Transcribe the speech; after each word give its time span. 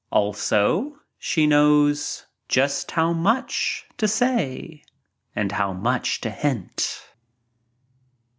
Also 0.09 0.97
she 1.19 1.45
knows 1.45 2.25
just 2.49 2.89
how 2.89 3.13
much 3.13 3.85
to 3.97 4.07
say— 4.07 4.83
and 5.35 5.51
how 5.51 5.73
much 5.73 6.19
to 6.21 6.31
hint. 6.31 7.07